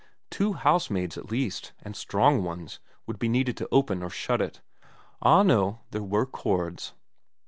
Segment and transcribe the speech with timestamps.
[0.31, 4.59] Two housemaids at least, and strong ones, would be needed to open or shut it,
[5.21, 6.93] ah no, there were cords.